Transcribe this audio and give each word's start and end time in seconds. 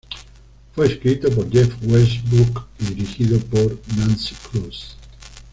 Fue 0.73 0.87
escrito 0.87 1.29
por 1.29 1.47
Jeff 1.51 1.75
Westbrook 1.83 2.65
y 2.79 2.85
dirigido 2.85 3.39
por 3.39 3.79
Nancy 3.95 4.33
Kruse. 4.33 4.95